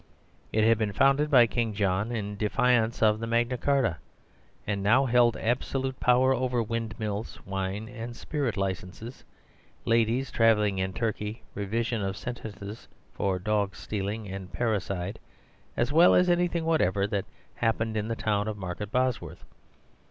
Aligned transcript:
It 0.51 0.63
had 0.63 0.79
been 0.79 0.93
founded 0.93 1.29
by 1.29 1.45
King 1.45 1.75
John 1.75 2.11
in 2.11 2.35
defiance 2.35 3.03
of 3.03 3.19
the 3.19 3.27
Magna 3.27 3.55
Carta, 3.55 3.97
and 4.65 4.81
now 4.81 5.05
held 5.05 5.37
absolute 5.37 5.99
power 5.99 6.33
over 6.33 6.63
windmills, 6.63 7.37
wine 7.45 7.87
and 7.87 8.15
spirit 8.15 8.57
licences, 8.57 9.23
ladies 9.85 10.31
traveling 10.31 10.79
in 10.79 10.93
Turkey, 10.93 11.43
revision 11.53 12.01
of 12.01 12.17
sentences 12.17 12.87
for 13.13 13.37
dog 13.37 13.75
stealing 13.75 14.27
and 14.27 14.51
parricide, 14.51 15.19
as 15.77 15.93
well 15.93 16.15
as 16.15 16.31
anything 16.31 16.65
whatever 16.65 17.05
that 17.05 17.25
happened 17.53 17.95
in 17.95 18.07
the 18.07 18.15
town 18.15 18.47
of 18.47 18.57
Market 18.57 18.91
Bosworth. 18.91 19.45